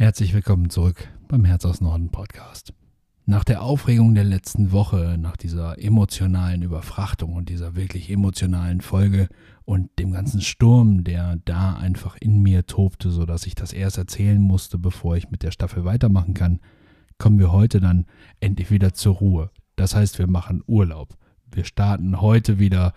[0.00, 2.72] Herzlich willkommen zurück beim Herz aus Norden Podcast.
[3.26, 9.28] Nach der Aufregung der letzten Woche, nach dieser emotionalen Überfrachtung und dieser wirklich emotionalen Folge
[9.64, 14.40] und dem ganzen Sturm, der da einfach in mir tobte, sodass ich das erst erzählen
[14.40, 16.60] musste, bevor ich mit der Staffel weitermachen kann,
[17.18, 18.06] kommen wir heute dann
[18.38, 19.50] endlich wieder zur Ruhe.
[19.74, 21.18] Das heißt, wir machen Urlaub.
[21.50, 22.94] Wir starten heute wieder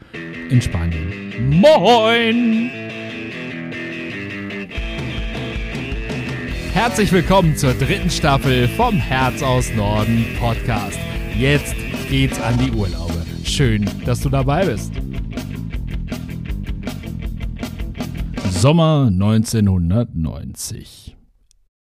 [0.51, 1.49] in Spanien.
[1.49, 2.90] Moin!
[6.83, 10.97] Herzlich willkommen zur dritten Staffel vom Herz aus Norden Podcast.
[11.37, 11.75] Jetzt
[12.09, 13.23] geht's an die Urlaube.
[13.43, 14.91] Schön, dass du dabei bist.
[18.49, 21.15] Sommer 1990.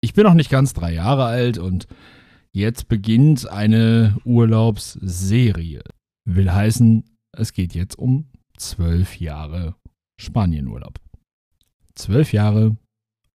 [0.01, 1.87] Ich bin noch nicht ganz drei Jahre alt und
[2.51, 5.81] jetzt beginnt eine Urlaubsserie.
[6.25, 9.73] Will heißen, es geht jetzt um zwölf Jahre
[10.19, 10.99] Spanienurlaub.
[11.95, 12.77] Zwölf Jahre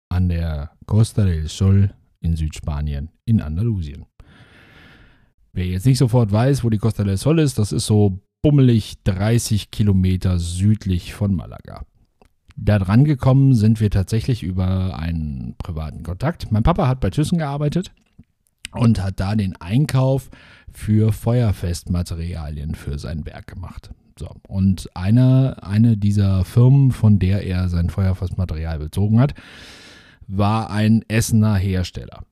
[0.09, 4.05] an der Costa del Sol in Südspanien, in Andalusien.
[5.53, 9.01] Wer jetzt nicht sofort weiß, wo die Costa del Sol ist, das ist so bummelig
[9.03, 11.85] 30 Kilometer südlich von Malaga.
[12.57, 16.51] Da dran gekommen sind wir tatsächlich über einen privaten Kontakt.
[16.51, 17.91] Mein Papa hat bei Thyssen gearbeitet
[18.71, 20.29] und hat da den Einkauf
[20.71, 23.91] für Feuerfestmaterialien für sein Werk gemacht.
[24.17, 29.33] So, und eine, eine dieser Firmen, von der er sein Feuerfestmaterial bezogen hat,
[30.27, 32.25] war ein Essener Hersteller.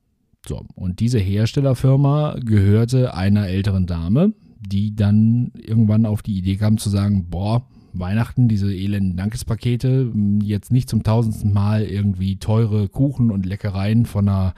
[0.47, 6.77] So, und diese Herstellerfirma gehörte einer älteren Dame, die dann irgendwann auf die Idee kam
[6.77, 13.31] zu sagen, boah, Weihnachten, diese elenden Dankespakete, jetzt nicht zum tausendsten Mal irgendwie teure Kuchen
[13.31, 14.53] und Leckereien von einer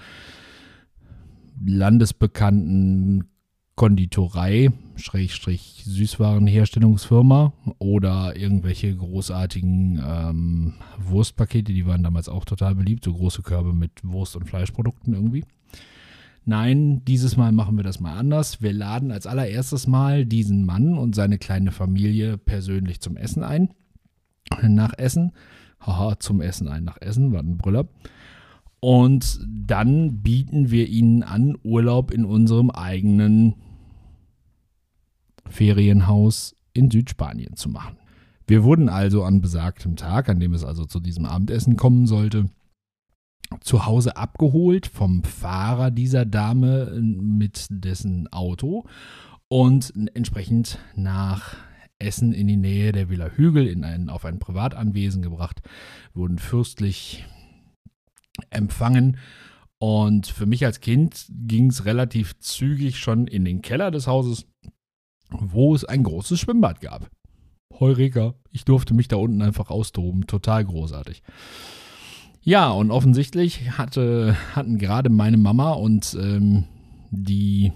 [1.64, 3.26] landesbekannten
[3.76, 13.14] Konditorei, Schrägstrich Süßwarenherstellungsfirma oder irgendwelche großartigen ähm, Wurstpakete, die waren damals auch total beliebt, so
[13.14, 15.44] große Körbe mit Wurst- und Fleischprodukten irgendwie.
[16.46, 18.62] Nein, dieses Mal machen wir das mal anders.
[18.62, 23.70] Wir laden als allererstes Mal diesen Mann und seine kleine Familie persönlich zum Essen ein.
[24.62, 25.32] Nach Essen.
[25.82, 27.88] Haha, zum Essen ein nach Essen, war ein Brüller.
[28.86, 33.56] Und dann bieten wir ihnen an, Urlaub in unserem eigenen
[35.50, 37.98] Ferienhaus in Südspanien zu machen.
[38.46, 42.52] Wir wurden also an besagtem Tag, an dem es also zu diesem Abendessen kommen sollte,
[43.60, 48.86] zu Hause abgeholt vom Fahrer dieser Dame mit dessen Auto
[49.48, 51.56] und entsprechend nach
[51.98, 55.64] Essen in die Nähe der Villa Hügel in ein, auf ein Privatanwesen gebracht,
[56.14, 57.26] wurden fürstlich
[58.50, 59.18] empfangen.
[59.78, 64.46] Und für mich als Kind ging es relativ zügig schon in den Keller des Hauses,
[65.30, 67.10] wo es ein großes Schwimmbad gab.
[67.80, 71.24] Heureka, ich durfte mich da unten einfach austoben, total großartig.
[72.42, 76.66] Ja, und offensichtlich hatte, hatten gerade meine Mama und ähm,
[77.10, 77.74] die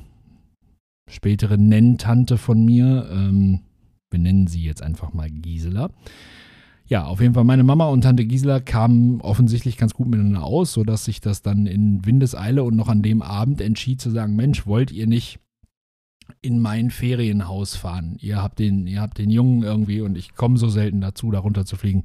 [1.09, 3.61] spätere Nenntante von mir, ähm,
[4.11, 5.89] wir nennen sie jetzt einfach mal Gisela,
[6.89, 10.73] ja, auf jeden Fall, meine Mama und Tante Gisela kamen offensichtlich ganz gut miteinander aus,
[10.73, 14.65] sodass sich das dann in Windeseile und noch an dem Abend entschied zu sagen, Mensch,
[14.65, 15.39] wollt ihr nicht
[16.41, 18.15] in mein Ferienhaus fahren?
[18.19, 21.37] Ihr habt den, ihr habt den Jungen irgendwie und ich komme so selten dazu, da
[21.37, 22.01] runter zu fliegen.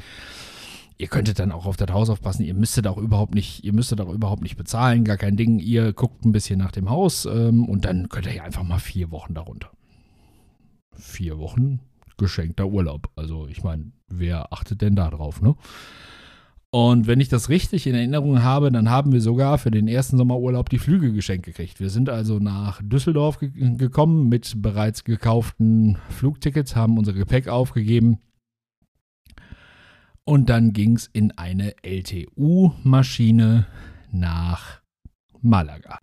[0.99, 2.45] Ihr könntet dann auch auf das Haus aufpassen.
[2.45, 5.61] Ihr müsstet auch überhaupt nicht, ihr müsstet auch überhaupt nicht bezahlen, gar kein Ding.
[5.61, 9.11] Ihr guckt ein bisschen nach dem Haus ähm, und dann könnt ihr einfach mal vier
[9.11, 9.71] Wochen darunter.
[10.93, 11.81] Vier Wochen
[12.17, 13.11] geschenkter Urlaub.
[13.17, 15.55] Also ich meine, wer achtet denn da drauf, ne?
[16.71, 20.19] Und wenn ich das richtig in Erinnerung habe, dann haben wir sogar für den ersten
[20.19, 21.79] Sommerurlaub die Flüge geschenkt gekriegt.
[21.79, 28.19] Wir sind also nach Düsseldorf ge gekommen mit bereits gekauften Flugtickets, haben unser Gepäck aufgegeben.
[30.25, 33.67] Und dann ging es in eine LTU-Maschine
[34.11, 34.81] nach
[35.43, 35.99] Malaga.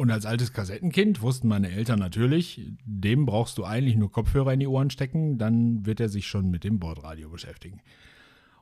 [0.00, 4.60] Und als altes Kassettenkind wussten meine Eltern natürlich, dem brauchst du eigentlich nur Kopfhörer in
[4.60, 7.82] die Ohren stecken, dann wird er sich schon mit dem Bordradio beschäftigen.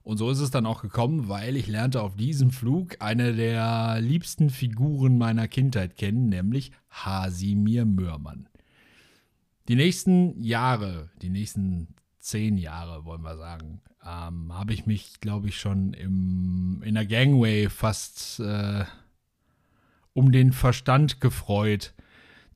[0.03, 4.01] Und so ist es dann auch gekommen, weil ich lernte auf diesem Flug eine der
[4.01, 8.49] liebsten Figuren meiner Kindheit kennen, nämlich Hasimir Mörmann.
[9.69, 15.47] Die nächsten Jahre, die nächsten zehn Jahre, wollen wir sagen, ähm, habe ich mich, glaube
[15.47, 18.85] ich, schon im, in der Gangway fast äh,
[20.19, 21.95] um den Verstand gefreut,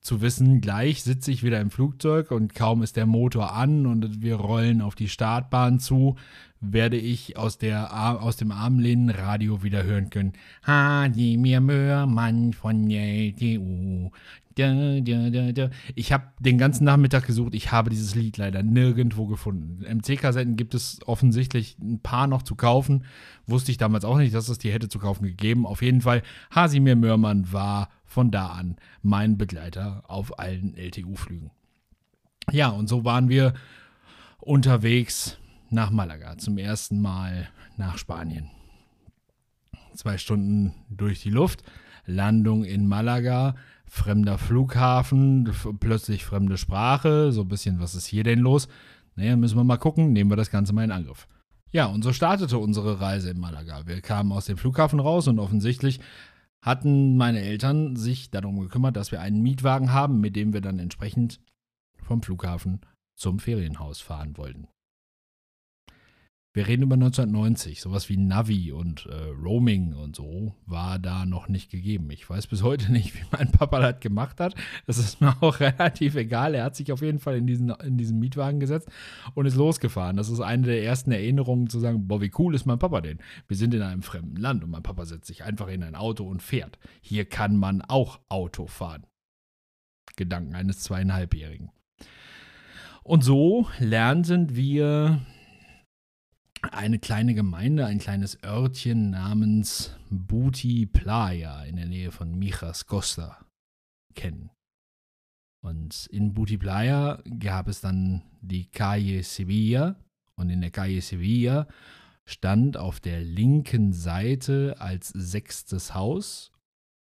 [0.02, 4.20] zu wissen, gleich sitze ich wieder im Flugzeug und kaum ist der Motor an und
[4.20, 6.16] wir rollen auf die Startbahn zu,
[6.60, 10.32] werde ich aus, der, aus dem Armlehnenradio wieder hören können.
[10.64, 14.10] Hadi mir Mörmann von der LTU,
[15.94, 19.84] Ich habe den ganzen Nachmittag gesucht, ich habe dieses Lied leider nirgendwo gefunden.
[19.84, 23.04] MC-Kassetten gibt es offensichtlich ein paar noch zu kaufen.
[23.46, 25.64] Wusste ich damals auch nicht, dass es die hätte zu kaufen gegeben.
[25.64, 31.50] Auf jeden Fall, Hasimir Mörmann war von da an mein Begleiter auf allen LTU-Flügen.
[32.50, 33.54] Ja, und so waren wir
[34.40, 35.38] unterwegs
[35.70, 38.50] nach Malaga, zum ersten Mal nach Spanien.
[39.94, 41.62] Zwei Stunden durch die Luft,
[42.04, 43.54] Landung in Malaga,
[43.86, 45.50] fremder Flughafen,
[45.80, 48.68] plötzlich fremde Sprache, so ein bisschen, was ist hier denn los?
[49.16, 51.28] Naja, müssen wir mal gucken, nehmen wir das Ganze mal in Angriff.
[51.70, 53.86] Ja, und so startete unsere Reise in Malaga.
[53.86, 56.00] Wir kamen aus dem Flughafen raus und offensichtlich
[56.62, 60.78] hatten meine Eltern sich darum gekümmert, dass wir einen Mietwagen haben, mit dem wir dann
[60.78, 61.40] entsprechend
[62.00, 62.80] vom Flughafen
[63.14, 64.68] zum Ferienhaus fahren wollten.
[66.54, 67.80] Wir reden über 1990.
[67.80, 72.10] Sowas wie Navi und äh, Roaming und so war da noch nicht gegeben.
[72.10, 74.54] Ich weiß bis heute nicht, wie mein Papa das gemacht hat.
[74.86, 76.54] Das ist mir auch relativ egal.
[76.54, 78.88] Er hat sich auf jeden Fall in diesen, in diesen Mietwagen gesetzt
[79.34, 80.18] und ist losgefahren.
[80.18, 83.18] Das ist eine der ersten Erinnerungen zu sagen, boah, wie cool ist mein Papa denn?
[83.48, 86.28] Wir sind in einem fremden Land und mein Papa setzt sich einfach in ein Auto
[86.28, 86.78] und fährt.
[87.00, 89.06] Hier kann man auch Auto fahren.
[90.16, 91.70] Gedanken eines zweieinhalbjährigen.
[93.04, 95.22] Und so lernten wir
[96.70, 103.44] eine kleine Gemeinde, ein kleines Örtchen namens Buti Playa in der Nähe von Mijas Costa
[104.14, 104.50] kennen.
[105.64, 109.96] Und in Buti Playa gab es dann die Calle Sevilla
[110.36, 111.66] und in der Calle Sevilla
[112.28, 116.52] stand auf der linken Seite als sechstes Haus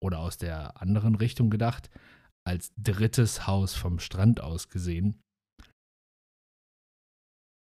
[0.02, 1.90] oder aus der anderen Richtung gedacht,
[2.46, 5.20] als drittes Haus vom Strand aus gesehen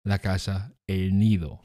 [0.05, 1.61] La Casa El Nido.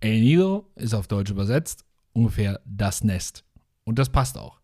[0.00, 1.84] El Nido ist auf Deutsch übersetzt
[2.14, 3.44] ungefähr das Nest.
[3.84, 4.60] Und das passt auch.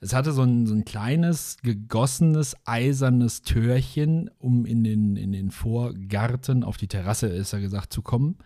[0.00, 5.50] Es hatte so ein, so ein kleines, gegossenes, eisernes Türchen, um in den, in den
[5.50, 8.38] Vorgarten, auf die Terrasse ist er gesagt, zu kommen.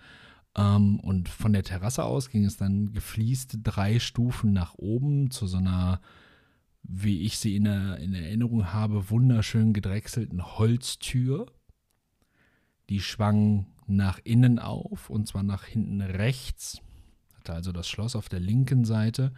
[0.57, 5.47] Ähm, und von der Terrasse aus ging es dann gefliest drei Stufen nach oben zu
[5.47, 6.01] so einer,
[6.83, 11.47] wie ich sie in, der, in Erinnerung habe, wunderschön gedrechselten Holztür.
[12.91, 16.81] Die schwang nach innen auf und zwar nach hinten rechts.
[17.39, 19.33] Hatte also das Schloss auf der linken Seite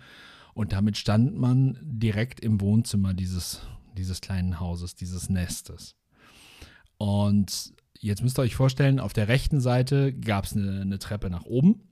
[0.54, 3.60] und damit stand man direkt im Wohnzimmer dieses,
[3.96, 5.96] dieses kleinen Hauses, dieses Nestes.
[6.96, 11.28] Und jetzt müsst ihr euch vorstellen, auf der rechten Seite gab es eine, eine, Treppe
[11.28, 11.82] nach oben.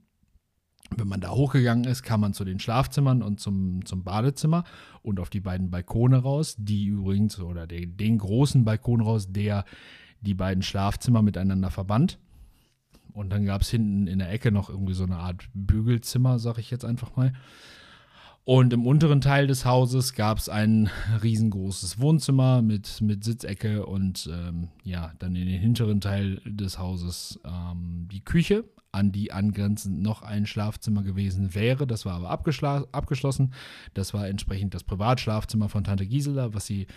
[0.95, 4.63] Wenn man da hochgegangen ist, kam man zu den Schlafzimmern und zum, zum Badezimmer
[5.03, 9.65] und auf die beiden Balkone raus, die übrigens, oder den, den großen Balkon raus, der
[10.25, 12.19] die beiden Schlafzimmer miteinander verband.
[13.13, 16.57] Und dann gab es hinten in der Ecke noch irgendwie so eine Art Bügelzimmer, sag
[16.57, 17.31] ich jetzt einfach mal.
[18.43, 20.89] Und im unteren Teil des Hauses gab es ein
[21.23, 27.39] riesengroßes Wohnzimmer mit, mit Sitzecke und ähm, ja, dann in den hinteren Teil des Hauses
[27.43, 31.85] ähm, die Küche an die angrenzend noch ein Schlafzimmer gewesen wäre.
[31.85, 33.53] Das war aber abgeschlossen.
[33.93, 36.87] Das war entsprechend das Privatschlafzimmer von Tante Gisela, was sie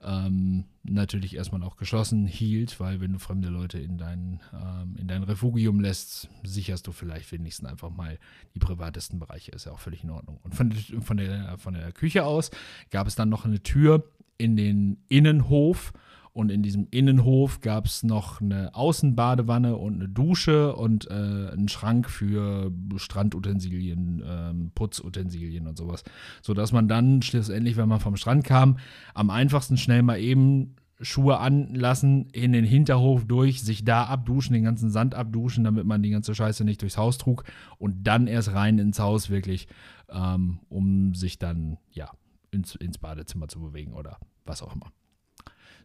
[0.00, 5.08] ähm, natürlich erstmal auch geschlossen hielt, weil wenn du fremde Leute in dein, ähm, in
[5.08, 8.18] dein Refugium lässt, sicherst du vielleicht wenigstens einfach mal
[8.54, 9.50] die privatesten Bereiche.
[9.50, 10.38] Ist ja auch völlig in Ordnung.
[10.44, 12.52] Und von, von, der, von der Küche aus
[12.90, 14.04] gab es dann noch eine Tür
[14.38, 15.92] in den Innenhof
[16.32, 21.68] und in diesem Innenhof gab es noch eine Außenbadewanne und eine Dusche und äh, einen
[21.68, 26.04] Schrank für Strandutensilien, ähm, Putzutensilien und sowas.
[26.42, 28.78] Sodass man dann schlussendlich, wenn man vom Strand kam,
[29.14, 34.64] am einfachsten schnell mal eben Schuhe anlassen, in den Hinterhof durch, sich da abduschen, den
[34.64, 37.44] ganzen Sand abduschen, damit man die ganze Scheiße nicht durchs Haus trug
[37.78, 39.68] und dann erst rein ins Haus wirklich,
[40.08, 42.10] ähm, um sich dann, ja,
[42.50, 44.90] ins, ins Badezimmer zu bewegen oder was auch immer.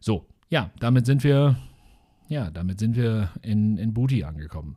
[0.00, 1.56] So, ja, damit sind wir,
[2.28, 4.76] ja, damit sind wir in, in Booty angekommen.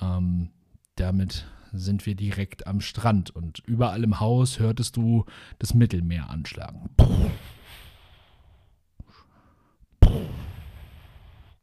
[0.00, 0.48] Ähm,
[0.94, 5.26] damit sind wir direkt am Strand und überall im Haus hörtest du
[5.58, 6.88] das Mittelmeer anschlagen.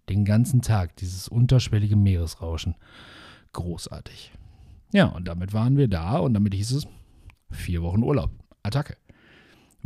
[0.08, 2.76] Den ganzen Tag dieses unterschwellige Meeresrauschen.
[3.54, 4.34] Großartig.
[4.94, 6.88] Ja, und damit waren wir da und damit hieß es
[7.50, 8.30] vier Wochen Urlaub.
[8.62, 8.98] Attacke.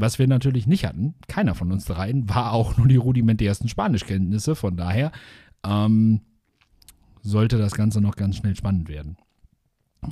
[0.02, 4.56] Was wir natürlich nicht hatten, keiner von uns dreien, war auch nur die rudimentärsten Spanischkenntnisse.
[4.56, 5.12] Von daher
[5.66, 6.22] ähm,
[7.22, 9.18] sollte das Ganze noch ganz schnell spannend werden.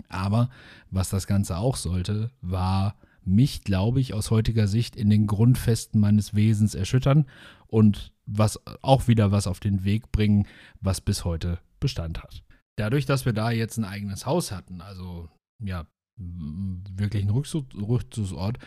[0.10, 0.50] Aber
[0.92, 6.02] was das Ganze auch sollte, war mich, glaube ich, aus heutiger Sicht in den Grundfesten
[6.02, 7.26] meines Wesens erschüttern
[7.68, 10.48] und was auch wieder was auf den Weg bringen,
[10.82, 12.44] was bis heute Bestand hat.
[12.76, 15.30] Dadurch, dass wir da jetzt ein eigenes Haus hatten, also
[15.60, 15.86] ja,
[16.18, 18.58] wirklich ein Rückzugsort,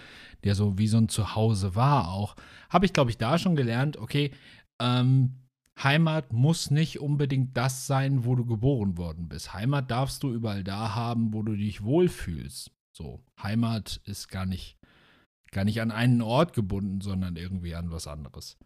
[0.44, 2.36] der so wie so ein Zuhause war auch,
[2.68, 4.30] habe ich, glaube ich, da schon gelernt, okay,
[4.80, 5.36] ähm,
[5.82, 9.54] Heimat muss nicht unbedingt das sein, wo du geboren worden bist.
[9.54, 12.70] Heimat darfst du überall da haben, wo du dich wohlfühlst.
[12.92, 14.76] So, Heimat ist gar nicht,
[15.52, 18.58] gar nicht an einen Ort gebunden, sondern irgendwie an was anderes.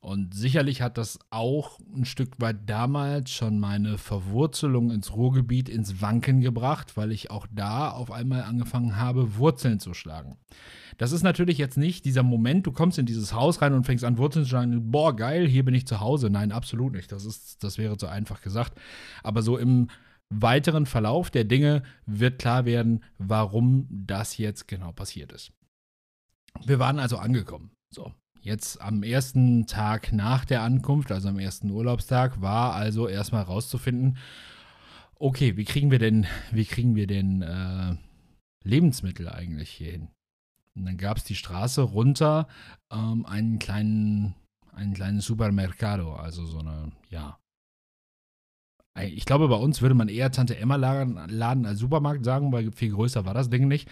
[0.00, 6.00] Und sicherlich hat das auch ein Stück weit damals schon meine Verwurzelung ins Ruhrgebiet ins
[6.00, 10.36] Wanken gebracht, weil ich auch da auf einmal angefangen habe, Wurzeln zu schlagen.
[10.98, 14.04] Das ist natürlich jetzt nicht dieser Moment, du kommst in dieses Haus rein und fängst
[14.04, 16.30] an, Wurzeln zu schlagen, boah, geil, hier bin ich zu Hause.
[16.30, 17.10] Nein, absolut nicht.
[17.10, 18.78] Das, ist, das wäre zu einfach gesagt.
[19.22, 19.88] Aber so im
[20.30, 25.52] weiteren Verlauf der Dinge wird klar werden, warum das jetzt genau passiert ist.
[26.64, 27.70] Wir waren also angekommen.
[27.92, 28.12] So,
[28.46, 34.18] Jetzt am ersten Tag nach der Ankunft, also am ersten Urlaubstag, war also erstmal rauszufinden,
[35.16, 37.96] okay, wie kriegen wir denn, wie kriegen wir denn äh,
[38.62, 40.08] Lebensmittel eigentlich hier hin?
[40.76, 42.46] Und dann gab es die Straße runter
[42.92, 44.36] ähm, einen kleinen,
[44.72, 47.40] einen kleinen Supermercado, also so eine, ja.
[49.00, 52.92] Ich glaube, bei uns würde man eher Tante Emma Laden als Supermarkt sagen, weil viel
[52.92, 53.90] größer war das Ding nicht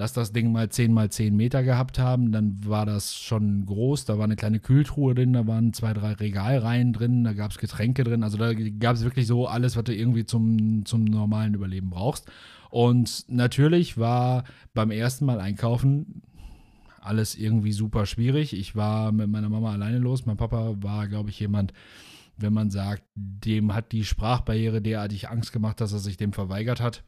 [0.00, 4.06] lass das Ding mal 10 mal 10 Meter gehabt haben, dann war das schon groß.
[4.06, 7.58] Da war eine kleine Kühltruhe drin, da waren zwei, drei Regalreihen drin, da gab es
[7.58, 8.24] Getränke drin.
[8.24, 12.30] Also da gab es wirklich so alles, was du irgendwie zum, zum normalen Überleben brauchst.
[12.70, 16.22] Und natürlich war beim ersten Mal einkaufen
[17.02, 18.54] alles irgendwie super schwierig.
[18.54, 20.24] Ich war mit meiner Mama alleine los.
[20.24, 21.74] Mein Papa war, glaube ich, jemand,
[22.38, 26.80] wenn man sagt, dem hat die Sprachbarriere derartig Angst gemacht, dass er sich dem verweigert
[26.80, 27.04] hat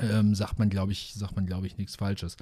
[0.00, 2.36] ähm, sagt man, glaube ich, sagt man, glaube ich, nichts Falsches.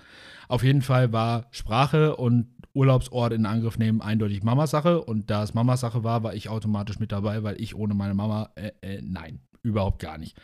[0.48, 5.02] Auf jeden Fall war Sprache und Urlaubsort in Angriff nehmen eindeutig Mamas Sache.
[5.02, 8.14] Und da es Mamas Sache war, war ich automatisch mit dabei, weil ich ohne meine
[8.14, 10.36] Mama, äh, äh, nein, überhaupt gar nicht.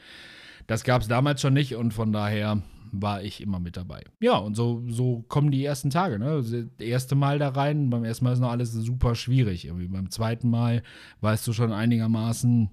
[0.67, 4.03] Das gab es damals schon nicht und von daher war ich immer mit dabei.
[4.21, 6.19] Ja, und so, so kommen die ersten Tage.
[6.19, 6.43] Ne?
[6.43, 6.53] Das
[6.87, 9.67] erste Mal da rein, beim ersten Mal ist noch alles super schwierig.
[9.67, 10.83] Irgendwie beim zweiten Mal
[11.21, 12.71] weißt du schon einigermaßen,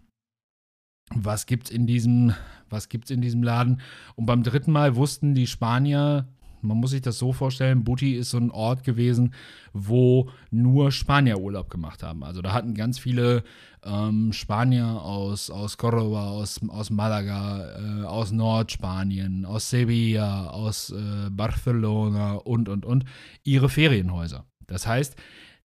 [1.13, 2.33] was gibt's in diesem,
[2.69, 3.81] was gibt's in diesem Laden?
[4.15, 6.27] Und beim dritten Mal wussten die Spanier,
[6.61, 9.33] man muss sich das so vorstellen, Buti ist so ein Ort gewesen,
[9.73, 12.23] wo nur Spanier Urlaub gemacht haben.
[12.23, 13.43] Also da hatten ganz viele
[13.83, 21.29] ähm, Spanier aus, aus Córdoba, aus, aus Malaga, äh, aus Nordspanien, aus Sevilla, aus äh,
[21.29, 23.03] Barcelona und, und, und
[23.43, 24.45] ihre Ferienhäuser.
[24.67, 25.17] Das heißt,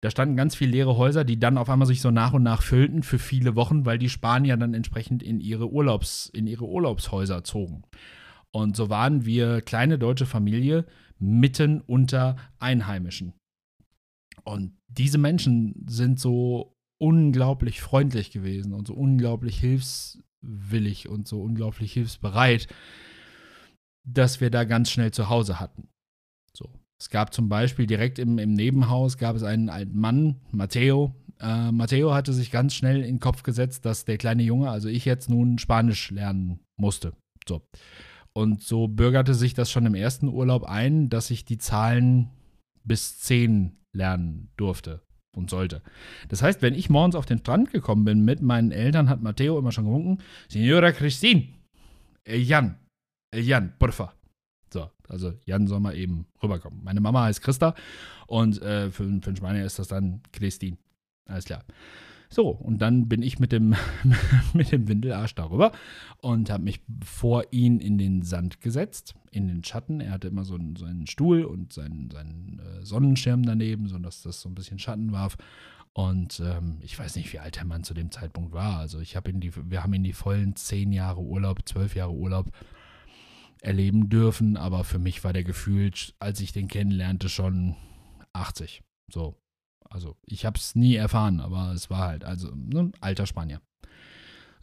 [0.04, 2.60] da standen ganz viele leere Häuser, die dann auf einmal sich so nach und nach
[2.60, 7.42] füllten für viele Wochen, weil die Spanier dann entsprechend in ihre, Urlaubs, in ihre Urlaubshäuser
[7.42, 7.84] zogen.
[8.50, 10.84] Und so waren wir kleine deutsche Familie
[11.18, 13.32] mitten unter Einheimischen.
[14.42, 21.94] Und diese Menschen sind so unglaublich freundlich gewesen und so unglaublich hilfswillig und so unglaublich
[21.94, 22.68] hilfsbereit,
[24.06, 25.88] dass wir da ganz schnell zu Hause hatten.
[26.52, 26.68] So.
[27.04, 31.14] Es gab zum Beispiel direkt im, im Nebenhaus gab es einen alten Mann, Matteo.
[31.38, 34.88] Äh, Matteo hatte sich ganz schnell in den Kopf gesetzt, dass der kleine Junge, also
[34.88, 37.12] ich jetzt nun Spanisch lernen musste.
[37.46, 37.60] So.
[38.32, 42.30] Und so bürgerte sich das schon im ersten Urlaub ein, dass ich die Zahlen
[42.84, 45.02] bis 10 lernen durfte
[45.36, 45.82] und sollte.
[46.30, 49.58] Das heißt, wenn ich morgens auf den Strand gekommen bin mit meinen Eltern, hat Matteo
[49.58, 51.48] immer schon gewunken, Signora Christine,
[52.24, 52.78] El Jan,
[53.30, 54.14] El Jan, porfa.
[55.06, 56.82] So, also Jan soll mal eben rüberkommen.
[56.82, 57.74] Meine Mama heißt Christa
[58.26, 60.76] und äh, für, für den Spanier ist das dann Christine.
[61.26, 61.64] Alles klar.
[62.30, 63.76] So, und dann bin ich mit dem,
[64.54, 65.70] mit dem Windelarsch darüber
[66.20, 70.00] und habe mich vor ihn in den Sand gesetzt, in den Schatten.
[70.00, 74.22] Er hatte immer so einen, so einen Stuhl und seinen, seinen äh, Sonnenschirm daneben, sodass
[74.22, 75.36] das so ein bisschen Schatten warf.
[75.92, 78.78] Und ähm, ich weiß nicht, wie alt der Mann zu dem Zeitpunkt war.
[78.78, 82.14] Also ich habe ihn die, wir haben ihn die vollen zehn Jahre Urlaub, zwölf Jahre
[82.14, 82.50] Urlaub
[83.64, 87.76] erleben dürfen, aber für mich war der gefühlt, als ich den kennenlernte, schon
[88.32, 88.82] 80.
[89.12, 89.36] So.
[89.88, 93.60] Also ich habe es nie erfahren, aber es war halt, also ne, alter Spanier.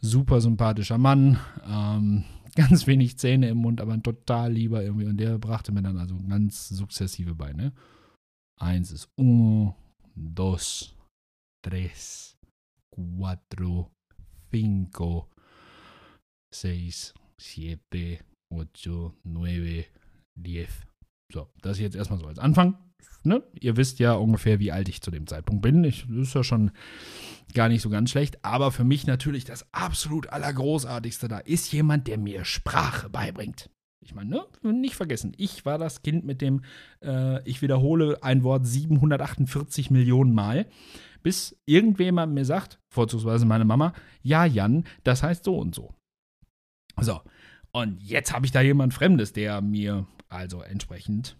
[0.00, 5.06] Super sympathischer Mann, ähm, ganz wenig Zähne im Mund, aber ein total lieber irgendwie.
[5.06, 7.72] Und der brachte mir dann also ganz sukzessive bei, ne?
[8.60, 9.74] Eins ist uno,
[10.14, 10.94] dos,
[11.64, 12.36] tres,
[12.90, 13.90] cuatro,
[14.50, 15.28] cinco,
[16.54, 18.18] seis, siete,
[18.52, 19.84] 8, 9,
[20.42, 20.66] 10.
[21.32, 22.76] So, das jetzt erstmal so als Anfang.
[23.24, 23.42] Ne?
[23.60, 25.84] Ihr wisst ja ungefähr, wie alt ich zu dem Zeitpunkt bin.
[25.84, 26.72] Ich, das ist ja schon
[27.54, 28.44] gar nicht so ganz schlecht.
[28.44, 33.70] Aber für mich natürlich das absolut Allergroßartigste da ist jemand, der mir Sprache beibringt.
[34.04, 34.30] Ich meine,
[34.62, 34.72] ne?
[34.72, 36.62] nicht vergessen, ich war das Kind mit dem,
[37.04, 40.66] äh, ich wiederhole ein Wort 748 Millionen Mal,
[41.22, 45.94] bis irgendjemand mir sagt, vorzugsweise meine Mama, ja, Jan, das heißt so und so.
[47.00, 47.20] So,
[47.74, 51.36] Und jetzt habe ich da jemand Fremdes, der mir also entsprechend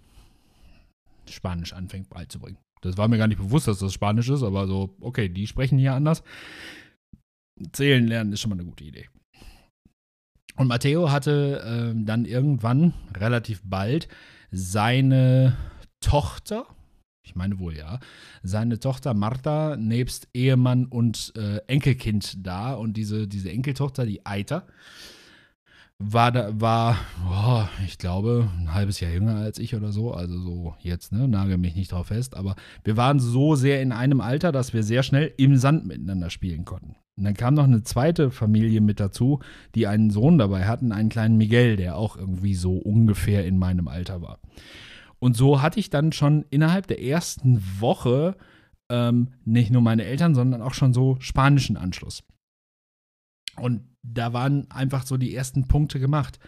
[1.29, 2.59] Spanisch anfängt beizubringen.
[2.81, 5.79] Das war mir gar nicht bewusst, dass das Spanisch ist, aber so, okay, die sprechen
[5.79, 6.23] hier anders.
[7.73, 9.09] Zählen lernen ist schon mal eine gute Idee.
[10.57, 14.09] Und Matteo hatte äh, dann irgendwann, relativ bald,
[14.51, 15.57] seine
[16.01, 16.67] Tochter,
[17.25, 18.01] ich meine wohl ja,
[18.43, 22.75] seine Tochter Marta nebst Ehemann und äh, Enkelkind da.
[22.75, 24.67] Und diese, diese Enkeltochter, die Eiter,
[26.05, 26.97] war, da, war
[27.31, 30.13] oh, ich glaube, ein halbes Jahr jünger als ich oder so.
[30.13, 32.37] Also so jetzt, ne, nagel mich nicht drauf fest.
[32.37, 36.31] Aber wir waren so sehr in einem Alter, dass wir sehr schnell im Sand miteinander
[36.31, 36.97] spielen konnten.
[37.17, 39.41] Und dann kam noch eine zweite Familie mit dazu,
[39.75, 43.87] die einen Sohn dabei hatten, einen kleinen Miguel, der auch irgendwie so ungefähr in meinem
[43.87, 44.39] Alter war.
[45.19, 48.37] Und so hatte ich dann schon innerhalb der ersten Woche
[48.89, 52.25] ähm, nicht nur meine Eltern, sondern auch schon so spanischen Anschluss.
[53.57, 56.39] Und da waren einfach so die ersten Punkte gemacht.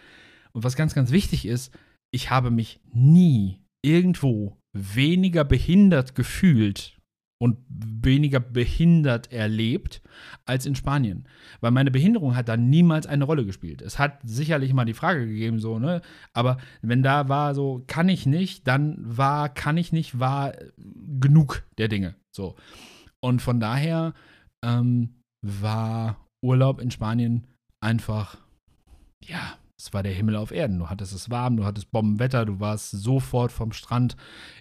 [0.52, 1.72] Und was ganz, ganz wichtig ist,
[2.10, 6.98] ich habe mich nie irgendwo weniger behindert gefühlt
[7.38, 10.00] und weniger behindert erlebt
[10.46, 11.28] als in Spanien.
[11.60, 13.82] Weil meine Behinderung hat da niemals eine Rolle gespielt.
[13.82, 16.00] Es hat sicherlich mal die Frage gegeben, so, ne?
[16.32, 20.54] Aber wenn da war so, kann ich nicht, dann war, kann ich nicht, war
[21.20, 22.14] genug der Dinge.
[22.30, 22.56] So.
[23.20, 24.14] Und von daher
[24.62, 27.46] ähm, war Urlaub in Spanien
[27.80, 28.36] einfach,
[29.24, 30.78] ja, es war der Himmel auf Erden.
[30.78, 34.16] Du hattest es warm, du hattest Bombenwetter, du warst sofort vom Strand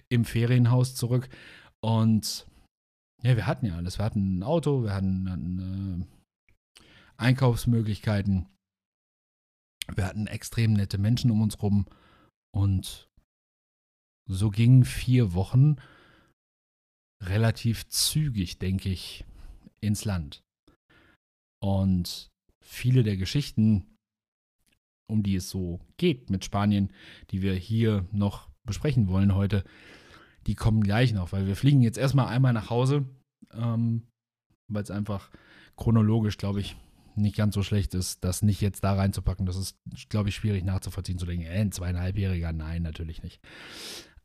[0.08, 1.28] im Ferienhaus zurück.
[1.80, 2.46] Und
[3.22, 3.98] ja, wir hatten ja alles.
[3.98, 6.06] Wir hatten ein Auto, wir hatten, hatten
[6.80, 6.82] äh,
[7.16, 8.46] Einkaufsmöglichkeiten,
[9.94, 11.86] wir hatten extrem nette Menschen um uns rum.
[12.54, 13.08] Und
[14.26, 15.76] so gingen vier Wochen
[17.22, 19.24] relativ zügig, denke ich,
[19.80, 20.42] ins Land.
[21.64, 22.30] Und
[22.60, 23.86] viele der Geschichten,
[25.10, 26.92] um die es so geht mit Spanien,
[27.30, 29.64] die wir hier noch besprechen wollen heute,
[30.46, 33.06] die kommen gleich noch, weil wir fliegen jetzt erstmal einmal nach Hause,
[33.54, 34.02] ähm,
[34.68, 35.30] weil es einfach
[35.74, 36.76] chronologisch, glaube ich,
[37.16, 39.46] nicht ganz so schlecht ist, das nicht jetzt da reinzupacken.
[39.46, 39.78] Das ist,
[40.10, 43.40] glaube ich, schwierig nachzuvollziehen, zu denken, äh, ein zweieinhalbjähriger, nein, natürlich nicht.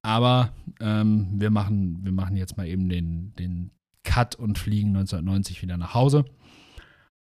[0.01, 3.71] Aber ähm, wir, machen, wir machen jetzt mal eben den, den
[4.03, 6.25] Cut und fliegen 1990 wieder nach Hause.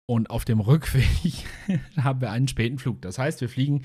[0.07, 1.47] Und auf dem Rückweg
[1.97, 3.01] haben wir einen späten Flug.
[3.03, 3.85] Das heißt, wir fliegen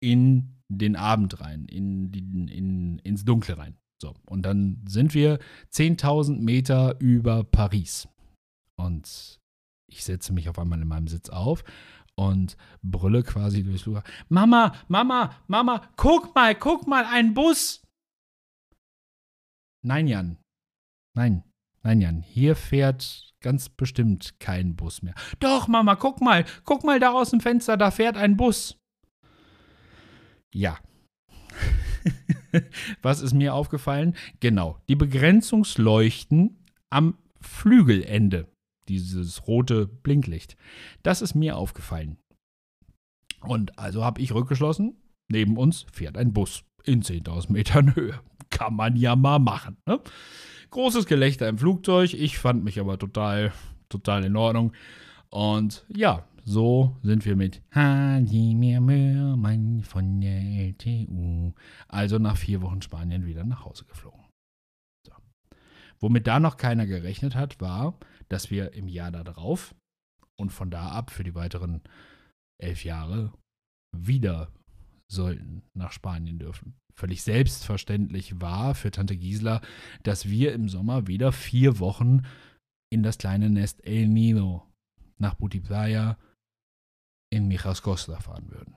[0.00, 3.76] in den Abend rein, in, die, in, ins Dunkle rein.
[4.00, 5.38] So, und dann sind wir
[5.72, 8.08] 10.000 Meter über Paris.
[8.76, 9.40] Und
[9.90, 11.64] ich setze mich auf einmal in meinem Sitz auf
[12.14, 14.10] und brülle quasi durchs Flughafen.
[14.28, 17.82] Mama, Mama, Mama, guck mal, guck mal, ein Bus.
[19.82, 20.38] Nein, Jan.
[21.14, 21.42] Nein,
[21.82, 22.22] nein, Jan.
[22.22, 25.14] Hier fährt ganz bestimmt kein Bus mehr.
[25.38, 28.78] Doch, Mama, guck mal, guck mal da aus dem Fenster, da fährt ein Bus.
[30.52, 30.78] Ja.
[33.02, 34.14] Was ist mir aufgefallen?
[34.40, 38.48] Genau, die Begrenzungsleuchten am Flügelende,
[38.88, 40.56] dieses rote Blinklicht.
[41.02, 42.18] Das ist mir aufgefallen.
[43.40, 44.96] Und also habe ich rückgeschlossen,
[45.28, 48.20] neben uns fährt ein Bus in 10.000 Metern Höhe.
[48.50, 49.76] Kann man ja mal machen.
[49.86, 50.00] Ne?
[50.70, 52.14] Großes Gelächter im Flugzeug.
[52.14, 53.52] Ich fand mich aber total,
[53.88, 54.72] total in Ordnung.
[55.28, 61.52] Und ja, so sind wir mit Hadimir Mörmann von der LTU,
[61.88, 64.24] also nach vier Wochen Spanien wieder nach Hause geflogen.
[65.06, 65.12] So.
[65.98, 69.74] Womit da noch keiner gerechnet hat, war, dass wir im Jahr darauf
[70.36, 71.82] und von da ab für die weiteren
[72.58, 73.32] elf Jahre
[73.96, 74.52] wieder
[75.10, 79.62] sollten nach Spanien dürfen völlig selbstverständlich war für Tante Gisela,
[80.02, 82.22] dass wir im Sommer wieder vier Wochen
[82.92, 84.66] in das kleine Nest El Nido
[85.18, 86.18] nach Butiplaya
[87.32, 88.76] in Mijas Costa fahren würden.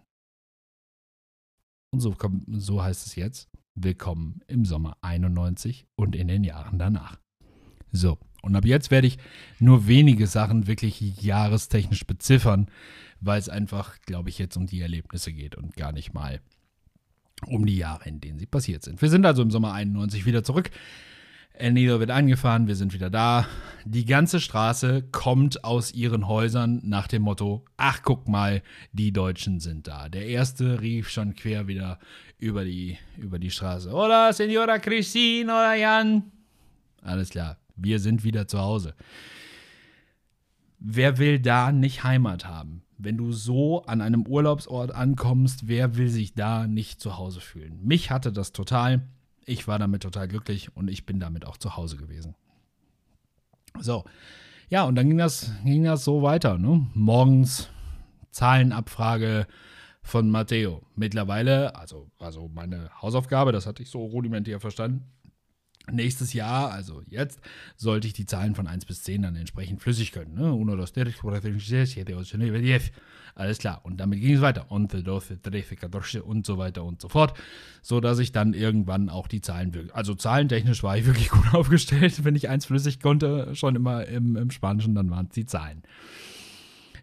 [1.93, 2.15] Und so,
[2.47, 3.49] so heißt es jetzt.
[3.75, 7.19] Willkommen im Sommer 91 und in den Jahren danach.
[7.91, 9.17] So, und ab jetzt werde ich
[9.59, 12.69] nur wenige Sachen wirklich jahrestechnisch beziffern,
[13.25, 16.41] weil es einfach, glaube ich, jetzt um die Erlebnisse geht und gar nicht mal
[17.47, 19.01] um die Jahre, in denen sie passiert sind.
[19.01, 20.69] Wir sind also im Sommer 91 wieder zurück.
[21.55, 23.47] El Nido wird angefahren, wir sind wieder da.
[23.85, 29.59] Die ganze Straße kommt aus ihren Häusern nach dem Motto: Ach, guck mal, die Deutschen
[29.59, 30.09] sind da.
[30.09, 31.99] Der erste rief schon quer wieder
[32.39, 36.31] über die, über die Straße: Hola, Senora Christine oder Jan.
[37.03, 38.95] Alles klar, wir sind wieder zu Hause.
[40.79, 42.81] Wer will da nicht Heimat haben?
[42.97, 47.79] Wenn du so an einem Urlaubsort ankommst, wer will sich da nicht zu Hause fühlen?
[47.83, 49.07] Mich hatte das total.
[49.45, 52.35] Ich war damit total glücklich und ich bin damit auch zu Hause gewesen.
[53.79, 54.03] So,
[54.69, 56.57] ja, und dann ging das, ging das so weiter.
[56.57, 56.87] Ne?
[56.93, 57.69] Morgens
[58.31, 59.47] Zahlenabfrage,
[60.03, 60.83] von Matteo.
[60.95, 65.05] Mittlerweile, also, also meine Hausaufgabe, das hatte ich so rudimentär verstanden.
[65.91, 67.41] Nächstes Jahr, also jetzt,
[67.75, 70.33] sollte ich die Zahlen von 1 bis 10 dann entsprechend flüssig können.
[70.33, 70.53] Ne?
[73.35, 73.81] Alles klar.
[73.83, 74.71] Und damit ging es weiter.
[74.71, 74.93] Und
[76.45, 77.37] so weiter und so fort.
[77.81, 79.93] So dass ich dann irgendwann auch die Zahlen wirklich.
[79.93, 82.23] Also zahlentechnisch war ich wirklich gut aufgestellt.
[82.23, 85.83] Wenn ich eins flüssig konnte, schon immer im, im Spanischen, dann waren es die Zahlen.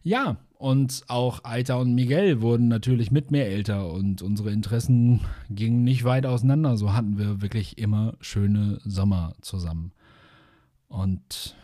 [0.03, 5.85] Ja, und auch Aita und Miguel wurden natürlich mit mehr älter und unsere Interessen gingen
[5.85, 6.77] nicht weit auseinander.
[6.77, 9.93] So hatten wir wirklich immer schöne Sommer zusammen.
[10.89, 11.57] Und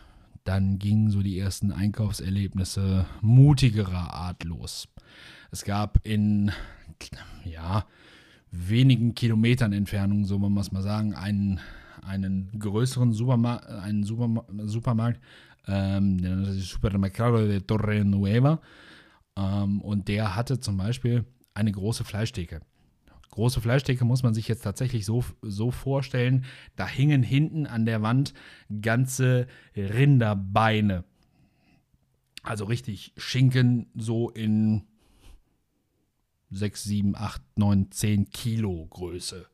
[0.45, 4.87] dann gingen so die ersten Einkaufserlebnisse mutigerer Art los.
[5.51, 6.51] Es gab in,
[7.45, 7.85] ja,
[8.49, 11.59] wenigen Kilometern Entfernung, so man muss mal sagen, einen,
[12.01, 15.21] einen größeren Superma einen Superma Supermarkt,
[15.67, 18.61] ähm, sich Supermercado de Torre Nueva.
[19.35, 22.61] Ähm, und der hatte zum Beispiel eine große Fleischtheke.
[23.31, 26.45] Große Fleischtheke muss man sich jetzt tatsächlich so, so vorstellen.
[26.75, 28.33] Da hingen hinten an der Wand
[28.81, 31.03] ganze Rinderbeine.
[32.41, 34.83] Also richtig Schinken so in
[36.49, 39.45] 6, 7, 8, 9, 10 Kilo Größe.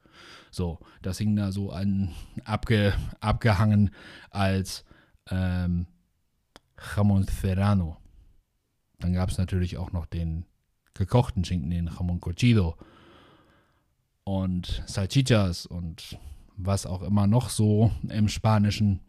[0.51, 2.13] So, das hing da so an,
[2.45, 3.89] abge, abgehangen
[4.29, 4.85] als
[5.31, 5.87] ähm,
[6.95, 7.97] Jamon Serrano.
[8.99, 10.45] Dann gab es natürlich auch noch den
[10.93, 12.75] gekochten Schinken, den Jamon Cochido
[14.23, 16.17] und Salchichas und
[16.55, 19.01] was auch immer noch so im Spanischen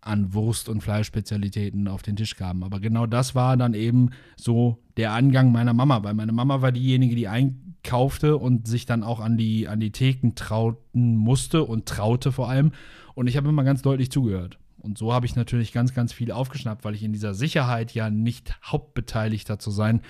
[0.00, 2.62] an Wurst- und Fleischspezialitäten auf den Tisch kamen.
[2.62, 6.72] Aber genau das war dann eben so der Angang meiner Mama, weil meine Mama war
[6.72, 11.86] diejenige, die einkaufte und sich dann auch an die, an die Theken trauten musste und
[11.86, 12.72] traute vor allem.
[13.14, 14.58] Und ich habe immer ganz deutlich zugehört.
[14.80, 18.10] Und so habe ich natürlich ganz, ganz viel aufgeschnappt, weil ich in dieser Sicherheit ja
[18.10, 20.02] nicht Hauptbeteiligter zu sein,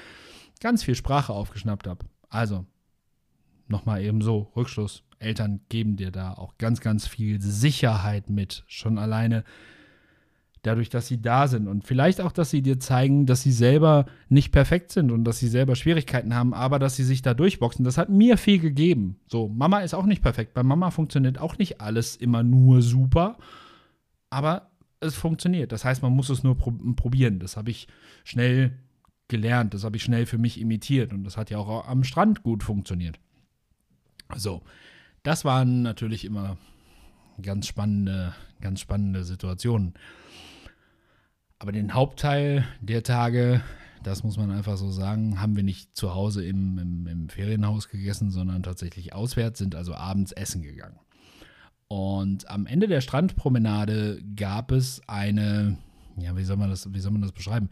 [0.60, 2.04] ganz viel Sprache aufgeschnappt habe.
[2.28, 2.66] Also,
[3.66, 5.04] nochmal eben so, Rückschluss.
[5.18, 8.64] Eltern geben dir da auch ganz, ganz viel Sicherheit mit.
[8.66, 9.44] Schon alleine
[10.62, 11.68] dadurch, dass sie da sind.
[11.68, 15.38] Und vielleicht auch, dass sie dir zeigen, dass sie selber nicht perfekt sind und dass
[15.38, 17.84] sie selber Schwierigkeiten haben, aber dass sie sich da durchboxen.
[17.84, 19.18] Das hat mir viel gegeben.
[19.26, 20.54] So, Mama ist auch nicht perfekt.
[20.54, 23.38] Bei Mama funktioniert auch nicht alles immer nur super.
[24.30, 25.72] Aber es funktioniert.
[25.72, 27.38] Das heißt, man muss es nur probieren.
[27.38, 27.88] Das habe ich
[28.24, 28.78] schnell
[29.28, 29.74] gelernt.
[29.74, 31.12] Das habe ich schnell für mich imitiert.
[31.12, 33.20] Und das hat ja auch am Strand gut funktioniert.
[34.36, 34.62] So,
[35.22, 36.58] das waren natürlich immer
[37.40, 39.94] ganz spannende, ganz spannende Situationen.
[41.58, 43.62] Aber den Hauptteil der Tage,
[44.02, 47.88] das muss man einfach so sagen, haben wir nicht zu Hause im, im, im Ferienhaus
[47.88, 50.98] gegessen, sondern tatsächlich auswärts, sind also abends essen gegangen.
[51.88, 55.78] Und am Ende der Strandpromenade gab es eine,
[56.16, 57.70] ja, wie soll man das, wie soll man das beschreiben?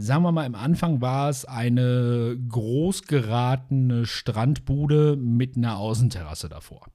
[0.00, 6.86] sagen wir mal, im Anfang war es eine groß geratene Strandbude mit einer Außenterrasse davor.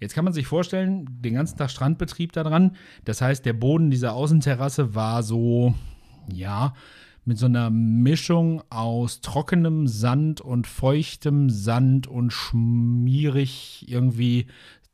[0.00, 2.76] Jetzt kann man sich vorstellen, den ganzen Tag Strandbetrieb da dran.
[3.04, 5.74] Das heißt, der Boden dieser Außenterrasse war so,
[6.32, 6.74] ja,
[7.24, 14.46] mit so einer Mischung aus trockenem Sand und feuchtem Sand und schmierig irgendwie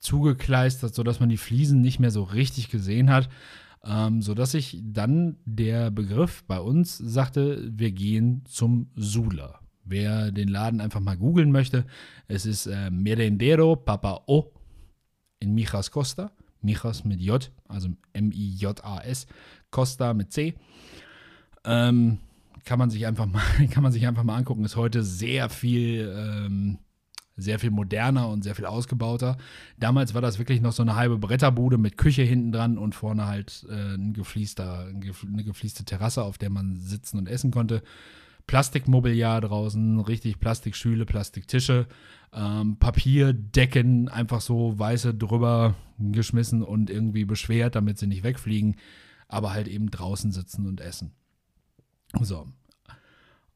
[0.07, 3.29] zugekleistert, sodass man die Fliesen nicht mehr so richtig gesehen hat
[3.87, 9.61] ähm, sodass sich dann der Begriff bei uns sagte, wir gehen zum Sula.
[9.85, 11.87] Wer den Laden einfach mal googeln möchte,
[12.27, 14.53] es ist äh, Merendero Papa O
[15.39, 16.33] in Mijas Costa.
[16.63, 19.27] Mijas mit J, also M-I-J-A-S,
[19.71, 20.55] Costa mit C.
[21.65, 22.19] Ähm,
[22.65, 24.65] kann man sich einfach mal, kann man sich einfach mal angucken.
[24.65, 26.79] Ist heute sehr viel ähm,
[27.37, 29.37] sehr viel moderner und sehr viel ausgebauter.
[29.79, 33.27] Damals war das wirklich noch so eine halbe Bretterbude mit Küche hinten dran und vorne
[33.27, 37.83] halt äh, ein gefließter, eine gefließte Terrasse, auf der man sitzen und essen konnte.
[38.47, 41.87] Plastikmobiliar draußen, richtig Plastikstühle, Plastiktische,
[42.33, 48.77] ähm, Papierdecken einfach so weiße drüber geschmissen und irgendwie beschwert, damit sie nicht wegfliegen,
[49.29, 51.13] aber halt eben draußen sitzen und essen.
[52.21, 52.47] So.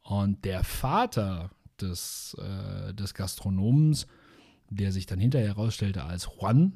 [0.02, 1.50] Und der Vater
[1.82, 4.06] des, äh, des Gastronoms,
[4.68, 6.74] der sich dann hinterher herausstellte als Juan.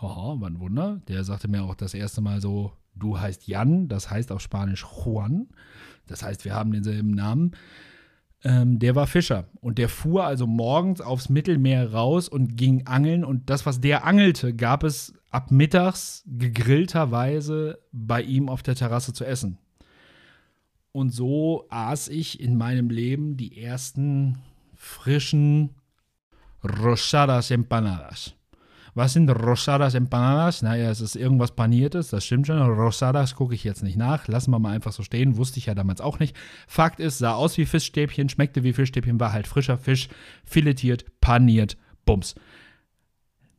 [0.00, 1.00] Haha, war ein Wunder.
[1.08, 4.84] Der sagte mir auch das erste Mal so, du heißt Jan, das heißt auf Spanisch
[4.84, 5.48] Juan.
[6.06, 7.52] Das heißt, wir haben denselben Namen.
[8.42, 13.24] Ähm, der war Fischer und der fuhr also morgens aufs Mittelmeer raus und ging angeln
[13.24, 19.14] und das, was der angelte, gab es ab mittags gegrillterweise bei ihm auf der Terrasse
[19.14, 19.58] zu essen.
[20.96, 24.38] Und so aß ich in meinem Leben die ersten
[24.76, 25.70] frischen
[26.62, 28.34] Rosadas Empanadas.
[28.94, 30.62] Was sind Rosadas Empanadas?
[30.62, 32.62] Naja, es ist irgendwas Paniertes, das stimmt schon.
[32.62, 34.28] Rosadas gucke ich jetzt nicht nach.
[34.28, 35.36] Lassen wir mal einfach so stehen.
[35.36, 36.36] Wusste ich ja damals auch nicht.
[36.68, 40.08] Fakt ist, sah aus wie Fischstäbchen, schmeckte wie Fischstäbchen, war halt frischer Fisch,
[40.44, 42.36] filetiert, paniert, bums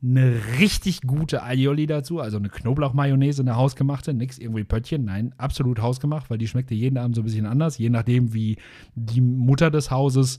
[0.02, 5.80] eine richtig gute Aioli dazu, also eine Knoblauchmayonnaise, eine hausgemachte, nix irgendwie Pöttchen, nein, absolut
[5.80, 8.56] hausgemacht, weil die schmeckte jeden Abend so ein bisschen anders, je nachdem, wie
[8.94, 10.38] die Mutter des Hauses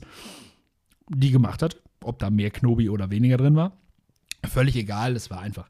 [1.10, 3.72] die gemacht hat, ob da mehr Knobi oder weniger drin war.
[4.46, 5.68] Völlig egal, es war einfach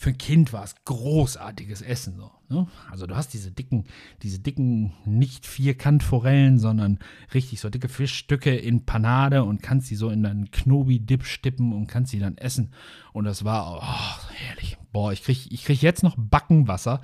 [0.00, 2.16] für ein Kind war es großartiges Essen.
[2.16, 2.66] So, ne?
[2.90, 3.84] Also du hast diese dicken,
[4.22, 7.00] diese dicken, nicht Vierkantforellen, sondern
[7.34, 11.86] richtig so dicke Fischstücke in Panade und kannst die so in deinen Knobi-Dip stippen und
[11.86, 12.72] kannst sie dann essen.
[13.12, 14.78] Und das war oh, herrlich.
[14.90, 17.02] Boah, ich krieg, ich krieg jetzt noch Backenwasser,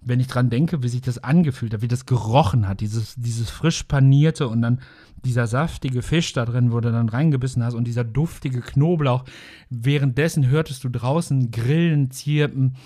[0.00, 3.50] wenn ich dran denke, wie sich das angefühlt hat, wie das gerochen hat, dieses, dieses
[3.50, 4.80] frisch panierte und dann
[5.24, 9.24] dieser saftige Fisch da drin, wo du dann reingebissen hast und dieser duftige Knoblauch.
[9.68, 12.76] Währenddessen hörtest du draußen Grillen, Zirpen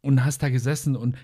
[0.00, 1.16] und hast da gesessen und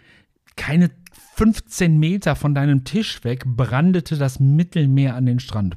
[0.57, 0.90] keine
[1.37, 5.77] 15 Meter von deinem Tisch weg brandete das Mittelmeer an den Strand.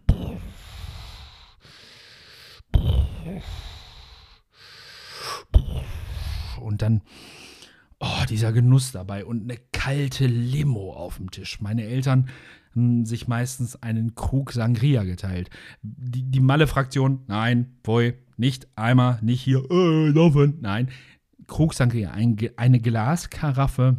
[6.60, 7.02] Und dann
[8.02, 11.62] oh, dieser Genuss dabei und eine kalte Limo auf dem Tisch.
[11.62, 12.30] Meine Eltern
[12.76, 15.50] haben sich meistens einen Krug Sangria geteilt.
[15.82, 20.90] Die, die Malle-Fraktion, nein, boy, nicht einmal, nicht hier, äh, laufen, nein.
[21.48, 23.98] Krug Sangria, ein, eine Glaskaraffe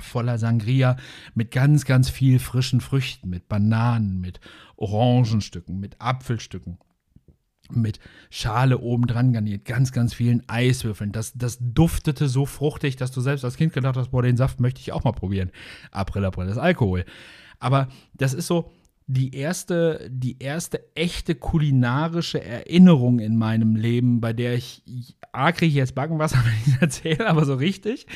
[0.00, 0.96] voller Sangria
[1.34, 4.40] mit ganz, ganz viel frischen Früchten, mit Bananen, mit
[4.76, 6.78] Orangenstücken, mit Apfelstücken,
[7.70, 7.98] mit
[8.30, 11.12] Schale oben dran garniert, ganz, ganz vielen Eiswürfeln.
[11.12, 14.60] Das, das duftete so fruchtig, dass du selbst als Kind gedacht hast, boah, den Saft
[14.60, 15.50] möchte ich auch mal probieren.
[15.90, 17.04] April, April, das Alkohol.
[17.58, 18.72] Aber das ist so
[19.08, 24.82] die erste, die erste echte kulinarische Erinnerung in meinem Leben, bei der ich,
[25.30, 28.06] A, kriege ich jetzt Backenwasser, wenn ich erzähle, aber so richtig.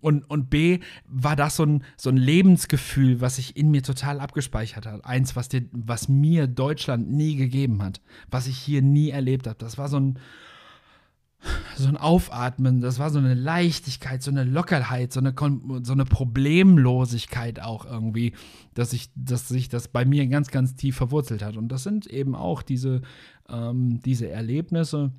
[0.00, 4.20] Und, und B, war das so ein, so ein Lebensgefühl, was sich in mir total
[4.20, 5.04] abgespeichert hat.
[5.06, 9.58] Eins, was, dir, was mir Deutschland nie gegeben hat, was ich hier nie erlebt habe.
[9.58, 10.18] Das war so ein,
[11.76, 15.34] so ein Aufatmen, das war so eine Leichtigkeit, so eine Lockerheit, so eine,
[15.82, 18.32] so eine Problemlosigkeit auch irgendwie,
[18.74, 21.56] dass, ich, dass sich das bei mir ganz, ganz tief verwurzelt hat.
[21.56, 23.02] Und das sind eben auch diese,
[23.48, 25.12] ähm, diese Erlebnisse,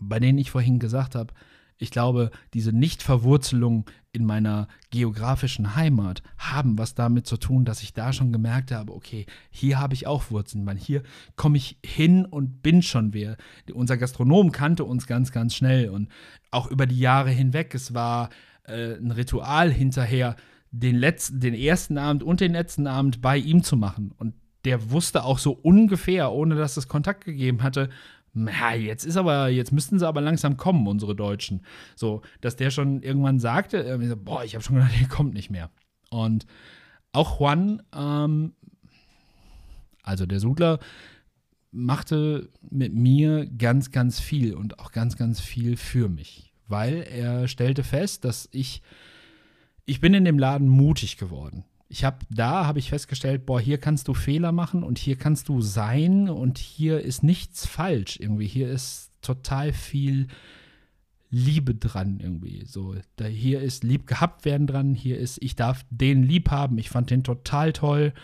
[0.00, 1.34] bei denen ich vorhin gesagt habe,
[1.80, 7.94] ich glaube, diese Nichtverwurzelung in meiner geografischen Heimat haben was damit zu tun, dass ich
[7.94, 11.02] da schon gemerkt habe, okay, hier habe ich auch Wurzeln, weil hier
[11.36, 13.36] komme ich hin und bin schon wer.
[13.72, 16.08] Unser Gastronom kannte uns ganz, ganz schnell und
[16.50, 17.74] auch über die Jahre hinweg.
[17.74, 18.28] Es war
[18.64, 20.36] äh, ein Ritual hinterher,
[20.72, 24.12] den, letzten, den ersten Abend und den letzten Abend bei ihm zu machen.
[24.18, 24.34] Und
[24.66, 27.88] der wusste auch so ungefähr, ohne dass es Kontakt gegeben hatte,
[28.34, 31.62] ja, jetzt ist aber, jetzt müssten sie aber langsam kommen, unsere Deutschen.
[31.96, 35.50] So, dass der schon irgendwann sagte, so, boah, ich habe schon gedacht, der kommt nicht
[35.50, 35.70] mehr.
[36.10, 36.46] Und
[37.12, 38.54] auch Juan, ähm,
[40.02, 40.78] also der Sudler,
[41.72, 46.52] machte mit mir ganz, ganz viel und auch ganz, ganz viel für mich.
[46.66, 48.82] Weil er stellte fest, dass ich,
[49.86, 53.78] ich bin in dem Laden mutig geworden ich habe da habe ich festgestellt, boah, hier
[53.78, 58.46] kannst du Fehler machen und hier kannst du sein und hier ist nichts falsch irgendwie.
[58.46, 60.28] Hier ist total viel
[61.30, 62.64] Liebe dran irgendwie.
[62.64, 64.94] So, da hier ist lieb gehabt werden dran.
[64.94, 66.78] Hier ist, ich darf den lieb haben.
[66.78, 68.14] Ich fand den total toll.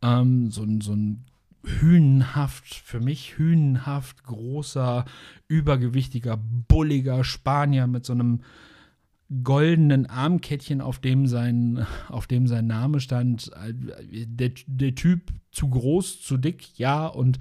[0.00, 1.26] Ähm, so, so ein
[1.64, 5.04] hünenhaft, für mich hünenhaft großer,
[5.48, 8.40] übergewichtiger, bulliger Spanier mit so einem
[9.42, 13.50] goldenen Armkettchen, auf dem sein, auf dem sein Name stand.
[14.04, 17.38] Der, der Typ zu groß, zu dick, ja, und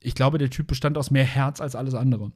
[0.00, 2.32] ich glaube, der Typ bestand aus mehr Herz als alles andere.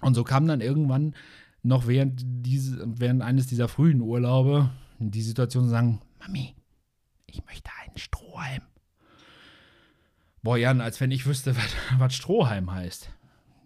[0.00, 1.14] Und so kam dann irgendwann
[1.62, 6.54] noch während, diese, während eines dieser frühen Urlaube die Situation zu sagen, Mami,
[7.26, 8.62] ich möchte einen Strohhalm.
[10.42, 13.10] Boah, Jan, als wenn ich wüsste, was, was Strohhalm heißt.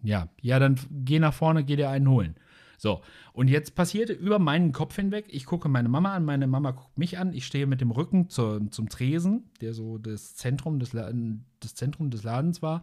[0.02, 2.36] Ja, ja, dann geh nach vorne, geh dir einen holen.
[2.78, 3.00] So,
[3.32, 6.98] und jetzt passierte über meinen Kopf hinweg, ich gucke meine Mama an, meine Mama guckt
[6.98, 10.90] mich an, ich stehe mit dem Rücken zur, zum Tresen, der so das Zentrum des,
[10.90, 12.82] das Zentrum des Ladens war.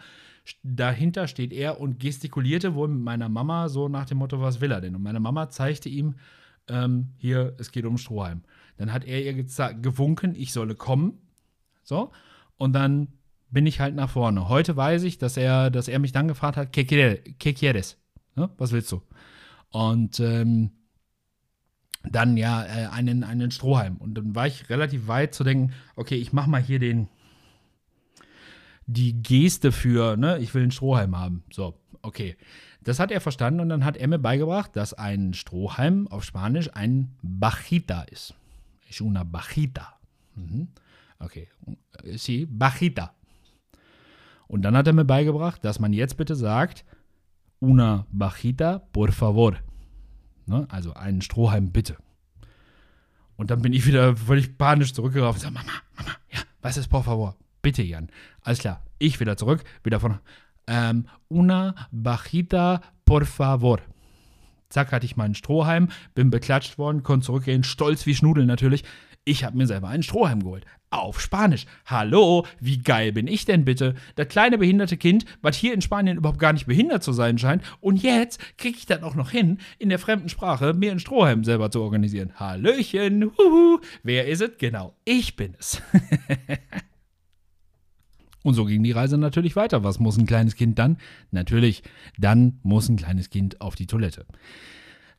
[0.64, 4.72] Dahinter steht er und gestikulierte wohl mit meiner Mama so nach dem Motto, was will
[4.72, 4.96] er denn?
[4.96, 6.16] Und meine Mama zeigte ihm,
[6.68, 8.42] ähm, hier, es geht um Strohhalm.
[8.78, 11.20] Dann hat er ihr gewunken, ich solle kommen.
[11.84, 12.12] So,
[12.58, 13.10] und dann
[13.50, 14.50] bin ich halt nach vorne.
[14.50, 17.98] Heute weiß ich, dass er, dass er mich dann gefragt hat, ¿Qué quieres?
[18.36, 18.50] Ne?
[18.58, 19.02] Was willst du?
[19.74, 20.72] Und ähm,
[22.10, 23.98] dann ja äh, einen, einen Strohhalm.
[23.98, 27.10] Und dann war ich relativ weit zu denken, okay, ich mache mal hier den
[28.86, 31.44] die Geste für, ne, ich will einen Strohhalm haben.
[31.52, 32.36] So, okay.
[32.82, 36.70] Das hat er verstanden und dann hat er mir beigebracht, dass ein Strohhalm auf Spanisch
[36.74, 38.34] ein Bajita ist.
[38.90, 40.00] Es una Bajita.
[40.36, 40.68] Mhm.
[41.20, 41.48] Okay,
[42.16, 43.14] sí, Bajita.
[44.48, 46.84] Und dann hat er mir beigebracht, dass man jetzt bitte sagt,
[47.64, 49.56] una Bajita, por favor.
[50.46, 50.68] Ne?
[50.70, 51.96] Also einen Strohhalm bitte.
[53.38, 56.90] Und dann bin ich wieder völlig panisch zurückgelaufen und sage, Mama, Mama, ja, was ist
[56.90, 57.36] por favor?
[57.62, 58.10] Bitte, Jan.
[58.42, 60.20] Alles klar, ich wieder zurück, wieder von
[60.68, 63.80] ähm, una bajita por favor.
[64.70, 68.84] Zack, hatte ich meinen Strohhalm, bin beklatscht worden, konnte zurückgehen, stolz wie Schnudel natürlich.
[69.26, 70.66] Ich habe mir selber einen Strohhalm geholt.
[70.90, 71.66] Auf Spanisch.
[71.86, 73.96] Hallo, wie geil bin ich denn bitte?
[74.16, 77.64] Das kleine behinderte Kind, was hier in Spanien überhaupt gar nicht behindert zu sein scheint.
[77.80, 81.46] Und jetzt kriege ich das auch noch hin, in der fremden Sprache mir einen Strohhalm
[81.46, 82.34] selber zu organisieren.
[82.36, 83.80] Hallöchen, huhu.
[84.04, 84.58] Wer ist es?
[84.58, 85.82] Genau, ich bin es.
[88.44, 89.86] Und so ging die Reise natürlich weiter.
[89.86, 90.98] Was muss ein kleines Kind dann?
[91.32, 91.82] Natürlich,
[92.18, 94.26] dann muss ein kleines Kind auf die Toilette.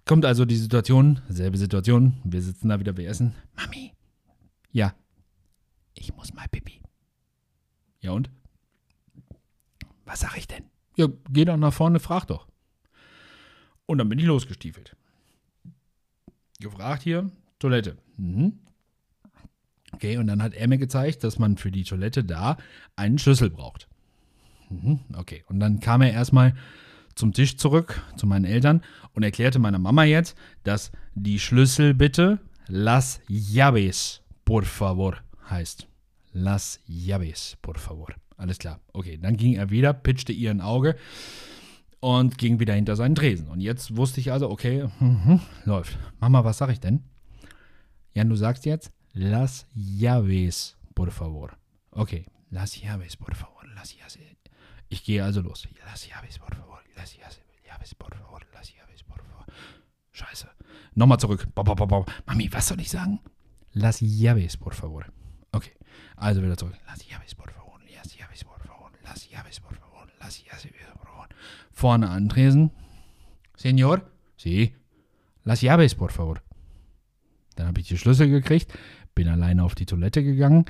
[0.04, 3.34] Kommt also die Situation, selbe Situation, wir sitzen da wieder, wir essen.
[3.56, 3.93] Mami,
[4.74, 4.94] ja,
[5.94, 6.82] ich muss mal pipi.
[8.00, 8.28] Ja und?
[10.04, 10.64] Was sag ich denn?
[10.96, 12.46] Ja, geh doch nach vorne, frag doch.
[13.86, 14.96] Und dann bin ich losgestiefelt.
[16.58, 17.96] Gefragt hier, Toilette.
[18.16, 18.58] Mhm.
[19.92, 22.56] Okay, und dann hat er mir gezeigt, dass man für die Toilette da
[22.96, 23.88] einen Schlüssel braucht.
[24.70, 26.54] Mhm, okay, und dann kam er erstmal
[27.14, 28.82] zum Tisch zurück zu meinen Eltern
[29.12, 35.86] und erklärte meiner Mama jetzt, dass die Schlüssel bitte Las llaves, por favor heißt.
[36.32, 38.14] Las llaves, por favor.
[38.36, 38.80] Alles klar.
[38.92, 40.96] Okay, dann ging er wieder, pitchte ihr ein Auge
[42.00, 43.48] und ging wieder hinter seinen Tresen.
[43.48, 45.96] Und jetzt wusste ich also, okay, mh, läuft.
[46.20, 47.04] Mama, was sag ich denn?
[48.14, 51.56] Jan, du sagst jetzt, Las llaves, por favor.
[51.92, 53.64] Okay, las llaves, por favor.
[53.76, 54.18] Las llaves.
[54.88, 55.68] Ich gehe also los.
[55.86, 56.80] Las llaves, por favor.
[56.96, 58.40] Las llaves, por favor.
[58.52, 59.46] Las llaves, por favor.
[60.12, 60.48] Scheiße.
[60.96, 61.46] Nochmal zurück.
[61.54, 63.20] Bo, bo, bo, Mami, was soll ich sagen?
[63.74, 65.12] Las llaves, por favor.
[65.50, 65.72] Okay,
[66.16, 66.76] also wieder zurück.
[66.86, 67.80] Las llaves, por favor.
[67.92, 68.92] Las llaves, por favor.
[69.02, 70.08] Las llaves, por favor.
[70.20, 71.28] Las llaves, por favor.
[71.72, 72.70] Vorne antresen.
[73.56, 74.12] Señor?
[74.36, 74.74] Sí.
[75.42, 76.42] Las llaves, por favor.
[77.56, 78.72] Dann habe ich die Schlüssel gekriegt,
[79.14, 80.64] bin alleine auf die Toilette gegangen,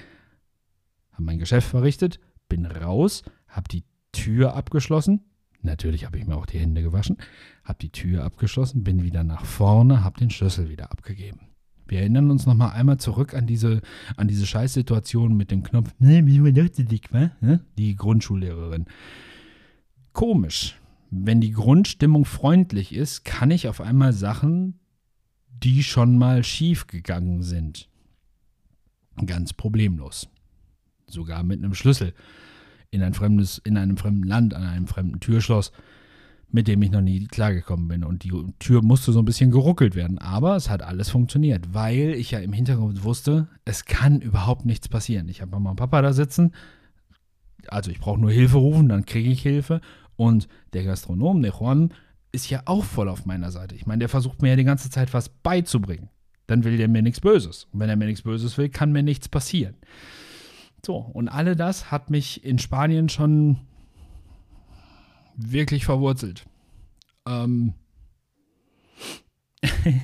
[1.13, 5.25] habe mein Geschäft verrichtet, bin raus, habe die Tür abgeschlossen.
[5.63, 7.17] Natürlich habe ich mir auch die Hände gewaschen,
[7.65, 11.54] habe die Tür abgeschlossen, bin wieder nach vorne, habe den Schlüssel wieder abgegeben.
[11.87, 13.83] Wir erinnern uns noch mal einmal zurück an diese,
[14.17, 16.23] an diese Scheißsituation mit dem Knopf, ne,
[17.13, 17.31] wa?
[17.77, 18.87] Die Grundschullehrerin.
[20.13, 20.77] Komisch.
[21.11, 24.81] Wenn die Grundstimmung freundlich ist, kann ich auf einmal Sachen,
[25.49, 27.89] die schon mal schief gegangen sind,
[29.27, 30.29] Ganz problemlos.
[31.07, 32.15] Sogar mit einem Schlüssel
[32.91, 35.73] in ein fremdes, in einem fremden Land, an einem fremden Türschloss,
[36.55, 38.05] mit dem ich noch nie klargekommen bin.
[38.05, 40.19] Und die Tür musste so ein bisschen geruckelt werden.
[40.19, 44.89] Aber es hat alles funktioniert, weil ich ja im Hintergrund wusste, es kann überhaupt nichts
[44.89, 45.29] passieren.
[45.29, 46.53] Ich habe Mama und Papa da sitzen.
[47.69, 49.81] Also ich brauche nur Hilfe rufen, dann kriege ich Hilfe.
[50.17, 51.93] Und der Gastronom, der Juan,
[52.31, 53.75] ist ja auch voll auf meiner Seite.
[53.75, 56.09] Ich meine, der versucht mir ja die ganze Zeit was beizubringen
[56.47, 57.67] dann will der mir nichts Böses.
[57.73, 59.77] Und wenn er mir nichts Böses will, kann mir nichts passieren.
[60.85, 63.59] So, und alle das hat mich in Spanien schon
[65.37, 66.47] wirklich verwurzelt.
[67.27, 67.75] Ähm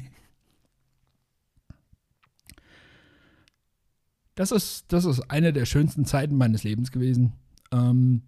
[4.35, 7.35] das, ist, das ist eine der schönsten Zeiten meines Lebens gewesen.
[7.73, 8.23] Ähm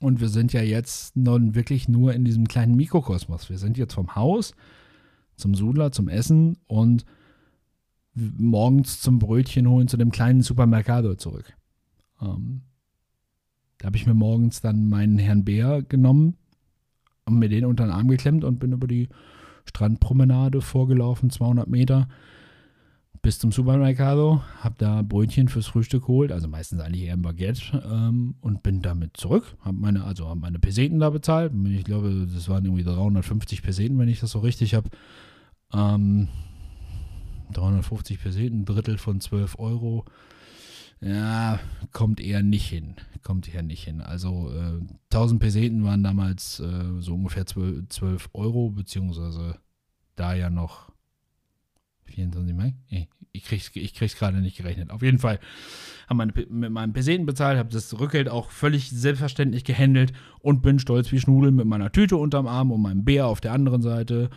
[0.00, 3.50] und wir sind ja jetzt nun wirklich nur in diesem kleinen Mikrokosmos.
[3.50, 4.54] Wir sind jetzt vom Haus
[5.36, 7.04] zum Sudler, zum Essen und
[8.14, 11.56] morgens zum Brötchen holen zu dem kleinen Supermercado zurück.
[12.20, 12.62] Ähm,
[13.78, 16.36] da habe ich mir morgens dann meinen Herrn Bär genommen
[17.24, 19.08] und mir den unter den Arm geklemmt und bin über die
[19.66, 22.08] Strandpromenade vorgelaufen, 200 Meter
[23.22, 27.82] bis zum Supermercado, habe da Brötchen fürs Frühstück geholt, also meistens eigentlich eher ein Baguette
[27.90, 31.52] ähm, und bin damit zurück, habe meine, also hab meine Peseten da bezahlt.
[31.66, 34.88] Ich glaube, das waren irgendwie 350 Peseten, wenn ich das so richtig habe.
[35.72, 36.28] Ähm,
[37.52, 40.04] 350 Peseten, ein Drittel von 12 Euro.
[41.00, 41.60] Ja,
[41.92, 42.96] kommt eher nicht hin.
[43.22, 44.00] Kommt eher nicht hin.
[44.00, 44.80] Also äh,
[45.12, 49.58] 1000 Peseten waren damals äh, so ungefähr 12, 12 Euro, beziehungsweise
[50.16, 50.90] da ja noch
[52.06, 52.74] 24 Mai?
[52.90, 54.90] Nee, ich krieg's, ich krieg's gerade nicht gerechnet.
[54.90, 55.38] Auf jeden Fall
[56.08, 60.78] haben meine, mit meinem Peseten bezahlt, habe das Rückgeld auch völlig selbstverständlich gehandelt und bin
[60.78, 64.30] stolz wie Schnudel mit meiner Tüte unterm Arm und meinem Bär auf der anderen Seite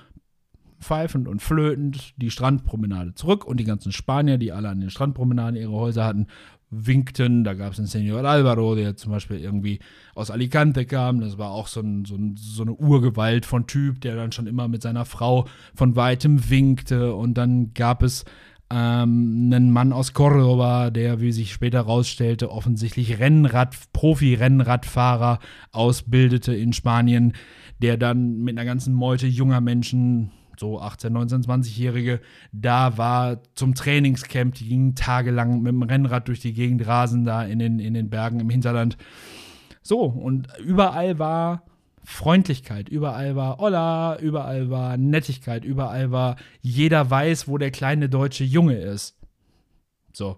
[0.81, 5.55] pfeifend und flötend die Strandpromenade zurück und die ganzen Spanier, die alle an den Strandpromenaden
[5.55, 6.27] ihre Häuser hatten,
[6.71, 7.43] winkten.
[7.43, 9.79] Da gab es einen Senor Alvaro, der zum Beispiel irgendwie
[10.15, 11.19] aus Alicante kam.
[11.19, 14.47] Das war auch so, ein, so, ein, so, eine Urgewalt von Typ, der dann schon
[14.47, 17.13] immer mit seiner Frau von weitem winkte.
[17.13, 18.25] Und dann gab es
[18.71, 25.39] ähm, einen Mann aus Cordoba, der, wie sich später herausstellte, offensichtlich Rennrad, Profi-Rennradfahrer
[25.71, 27.33] ausbildete in Spanien,
[27.81, 32.21] der dann mit einer ganzen Meute junger Menschen so 18, 19, 20-Jährige,
[32.51, 37.43] da war zum Trainingscamp, die gingen tagelang mit dem Rennrad durch die Gegend rasen, da
[37.43, 38.97] in den, in den Bergen im Hinterland.
[39.81, 41.63] So, und überall war
[42.03, 48.43] Freundlichkeit, überall war Olla, überall war Nettigkeit, überall war jeder weiß, wo der kleine deutsche
[48.43, 49.17] Junge ist.
[50.13, 50.37] So.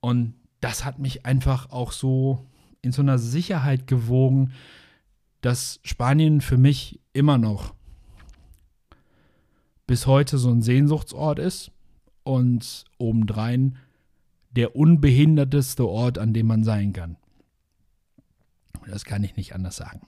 [0.00, 2.46] Und das hat mich einfach auch so
[2.82, 4.52] in so einer Sicherheit gewogen,
[5.40, 7.75] dass Spanien für mich immer noch
[9.86, 11.70] bis heute so ein Sehnsuchtsort ist
[12.24, 13.78] und obendrein
[14.50, 17.16] der unbehinderteste Ort, an dem man sein kann.
[18.86, 20.00] Das kann ich nicht anders sagen.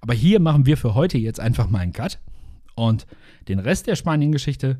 [0.00, 2.20] Aber hier machen wir für heute jetzt einfach mal einen Cut
[2.74, 3.06] und
[3.48, 4.78] den Rest der Spanien-Geschichte,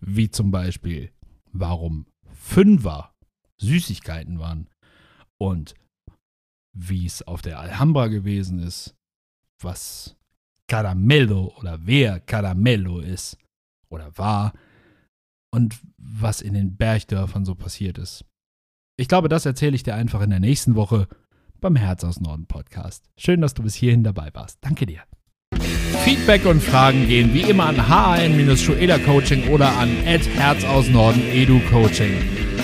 [0.00, 1.12] wie zum Beispiel,
[1.52, 3.14] warum Fünfer
[3.58, 4.68] Süßigkeiten waren
[5.38, 5.74] und
[6.72, 8.96] wie es auf der Alhambra gewesen ist,
[9.60, 10.16] was
[10.72, 13.36] Caramello oder wer Caramello ist
[13.90, 14.54] oder war
[15.54, 18.24] und was in den Bergdörfern so passiert ist.
[18.96, 21.08] Ich glaube, das erzähle ich dir einfach in der nächsten Woche
[21.60, 23.04] beim Herz aus Norden Podcast.
[23.18, 24.60] Schön, dass du bis hierhin dabei warst.
[24.62, 25.02] Danke dir.
[26.04, 31.60] Feedback und Fragen gehen wie immer an HN-Schuela Coaching oder an Herz aus Norden Edu
[31.68, 32.14] Coaching.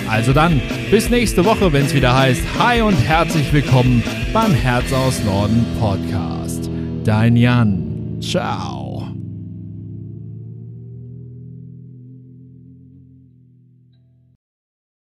[0.08, 4.02] Also dann, bis nächste Woche, wenn es wieder heißt, hi und herzlich willkommen
[4.32, 6.70] beim Herz aus Norden Podcast.
[7.04, 7.87] Dein Jan.
[8.20, 8.87] Tchau.